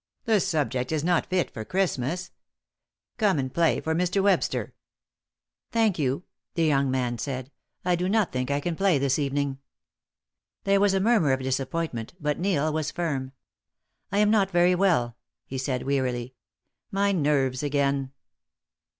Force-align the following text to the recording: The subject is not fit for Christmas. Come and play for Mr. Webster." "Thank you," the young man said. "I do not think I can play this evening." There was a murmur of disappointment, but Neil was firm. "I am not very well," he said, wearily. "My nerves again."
The 0.25 0.39
subject 0.39 0.91
is 0.91 1.03
not 1.03 1.27
fit 1.27 1.51
for 1.53 1.63
Christmas. 1.63 2.31
Come 3.19 3.37
and 3.37 3.53
play 3.53 3.79
for 3.79 3.93
Mr. 3.93 4.23
Webster." 4.23 4.73
"Thank 5.71 5.99
you," 5.99 6.23
the 6.55 6.65
young 6.65 6.89
man 6.89 7.19
said. 7.19 7.51
"I 7.85 7.95
do 7.95 8.09
not 8.09 8.31
think 8.31 8.49
I 8.49 8.61
can 8.61 8.75
play 8.75 8.97
this 8.97 9.19
evening." 9.19 9.59
There 10.63 10.79
was 10.79 10.95
a 10.95 10.99
murmur 10.99 11.33
of 11.33 11.41
disappointment, 11.41 12.15
but 12.19 12.39
Neil 12.39 12.73
was 12.73 12.89
firm. 12.89 13.31
"I 14.11 14.17
am 14.17 14.31
not 14.31 14.49
very 14.49 14.73
well," 14.73 15.17
he 15.45 15.59
said, 15.59 15.83
wearily. 15.83 16.33
"My 16.89 17.11
nerves 17.11 17.61
again." 17.61 18.11